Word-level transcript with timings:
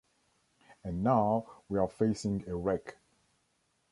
And 0.83 1.03
now 1.03 1.45
we 1.69 1.77
are 1.77 1.87
facing 1.87 2.49
a 2.49 2.55
wreck. 2.55 2.97